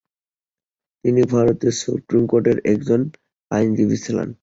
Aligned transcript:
তিনি 1.05 1.21
ভারতের 1.33 1.73
সুপ্রিম 1.81 2.23
কোর্টের 2.27 2.57
একজন 2.65 3.01
আইনজীবীও 3.51 4.03
ছিলেন। 4.05 4.29